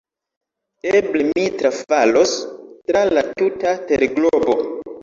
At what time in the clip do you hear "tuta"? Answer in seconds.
3.37-3.77